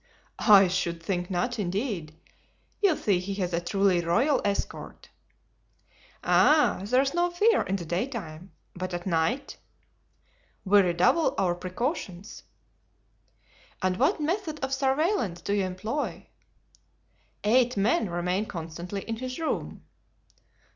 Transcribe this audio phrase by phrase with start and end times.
[0.49, 2.15] "I should think not, indeed.
[2.81, 5.09] You see he has a truly royal escort."
[6.23, 9.57] "Ay, there's no fear in the daytime; but at night?"
[10.65, 12.41] "We redouble our precautions."
[13.83, 16.25] "And what method of surveillance do you employ?"
[17.43, 19.83] "Eight men remain constantly in his room."